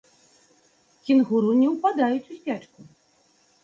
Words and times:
Кенгуру 1.05 1.53
не 1.61 1.67
ўпадаюць 1.75 2.25
у 2.31 2.43
спячку. 2.43 2.79